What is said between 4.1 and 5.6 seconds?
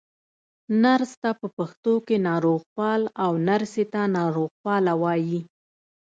ناروغپاله وايي.